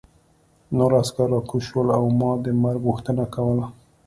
نور 0.77 0.91
عسکر 1.01 1.27
راکوز 1.33 1.63
شول 1.69 1.87
او 1.97 2.05
ما 2.19 2.31
د 2.43 2.45
مرګ 2.63 2.81
غوښتنه 2.89 3.23
کوله 3.33 3.65